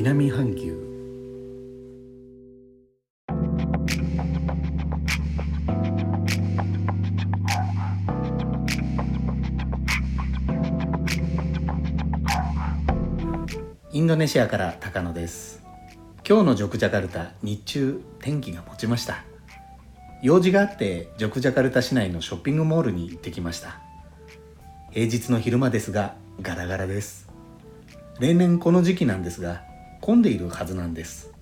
[0.00, 0.78] 南半球。
[13.90, 15.64] インドネシアから高野です。
[16.24, 19.24] 今日のジョクジャカルタ日中天気が持ちました。
[20.22, 23.80] 用事があってジョクジャカルタ市内のショッピングモールに行ってきました。
[24.92, 27.28] 平日の昼間ですがガラガラです。
[28.20, 29.66] 例年この時期なんですが
[30.00, 31.32] 混んでいるはずなんです。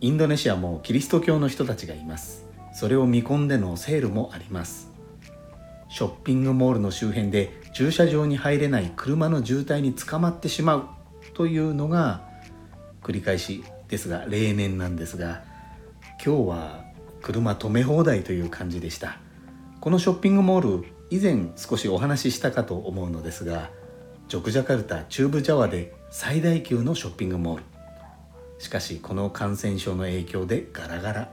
[0.00, 2.46] インドネシアもキリスト教の人たちがいます。
[2.74, 4.90] それを見込んでのセールもあります。
[5.88, 10.84] ショッピングモールの周辺で駐車場に入れない車の渋滞に捕まってしまう
[11.34, 12.22] というのが
[13.02, 15.42] 繰り返しですが例年なんですが
[16.24, 16.84] 今日は
[17.20, 19.18] 車止め放題という感じでした。
[19.80, 23.70] このショッピングモール以前少しお話ししたかと思うのですが
[24.28, 27.64] ジョクジャカルタ中部ジャワで最大級のショッピングモール。
[28.58, 31.32] しかしこの感染症の影響でガラガラ。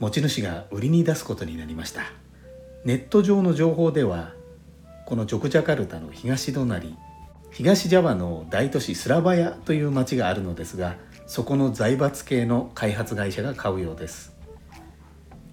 [0.00, 2.02] 持ち主が売りに出すことになりました。
[2.84, 4.32] ネット上の情報では
[5.06, 6.96] このジョクジャカルタの東隣
[7.52, 14.34] 東ジャワの大都市スラバヤという町があるのですがそこの財閥系の開発会社が買うようです。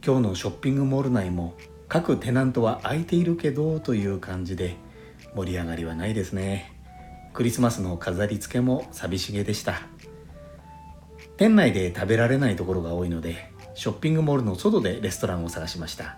[0.03, 1.53] 今日のショッピングモール内も
[1.87, 4.77] 各テナントは空いているけどという感じで
[5.35, 6.78] 盛り上がりはないですね。
[7.33, 9.81] クリスマスの飾り付けも寂しげでした。
[11.37, 16.17] 店内で食べられないところが多いのでショッピングモールの外でレストランを探しました。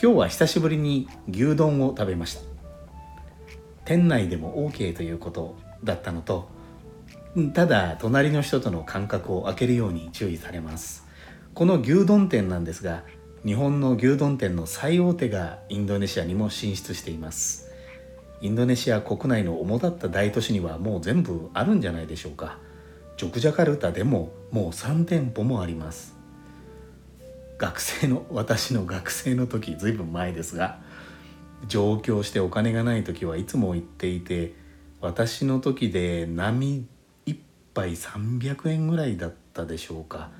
[0.00, 2.42] 今日は久しぶりに牛丼を食べました。
[3.84, 6.48] 店内でも OK ということだったのと
[7.54, 11.06] ただ隣の人との間隔を空けるように注意されます。
[11.54, 13.02] この牛丼店なんですが
[13.44, 17.67] 日本の牛丼店の最大手がインドネシアにも進出しています。
[18.40, 22.58] インドネシア国内の主だった大都市にはもう全部あるんじゃないでしょうか。
[23.16, 26.14] ジョクジャカルタでももう3店舗もあります。
[27.58, 30.78] 学生の 私の学生の時ずいぶん前ですが
[31.66, 34.54] 上京してお金がない時はいつも行っていて
[35.00, 36.86] 私の時で波
[37.26, 37.36] 1
[37.74, 40.30] 杯300円ぐらいだったでしょうか。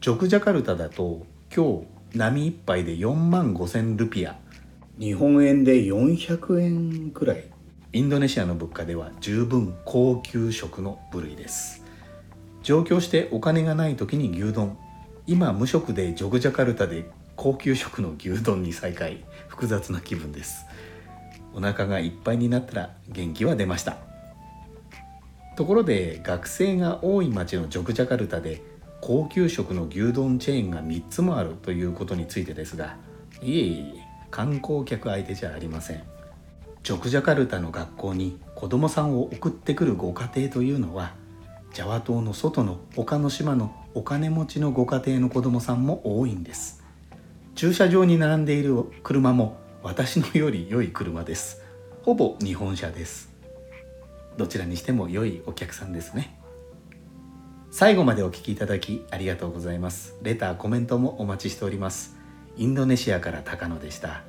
[0.00, 1.80] ジョクジャカルタだと今
[2.12, 4.36] 日波1杯で4万5,000ルピア。
[4.98, 7.44] 日本円で400円くらい。
[7.92, 11.84] インドネシアの物価では十分高級食の部類です。
[12.62, 14.78] 上京してお金がない時に牛丼。
[15.26, 17.04] 今無職でジョグジャカルタで
[17.36, 20.64] 高級食の牛丼に再会複雑な気分です。
[21.52, 23.98] お腹がいっぱいになったら元気は出ました。
[25.58, 28.62] ところで学生が多い町のジョグジャカルタで
[29.02, 32.96] 高級食の牛丼チェーンが3つもあるということについてですが。
[33.42, 34.05] いえいえ。
[34.30, 36.02] 観光客相手じゃありません。
[36.82, 41.14] ジョクジャカルタの学校に子供さんを送ってくるご家庭というのは
[41.72, 46.84] ジャワ島の外の他の島のお金持ちのご家庭の子供さんも多いんです。
[47.54, 51.62] 駐車場に並んでいる車も私のより良い車です。
[52.02, 53.30] ほぼ日本車です。
[54.36, 56.38] どちらにしても良いお客さんですね。
[57.70, 60.14] 最後までお聴きいただきありがとうございます。
[60.22, 62.16] レターコメントもお待ちしております。
[62.56, 64.22] インドネシアから高野でした。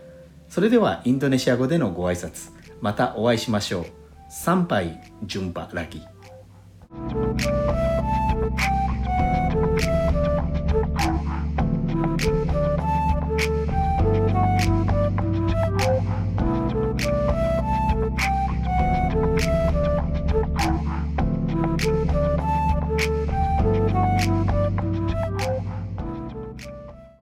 [0.49, 2.51] それではインドネシア語でのご挨拶。
[2.81, 3.85] またお会いしましょう。
[4.29, 6.01] 参拝順波ラギ「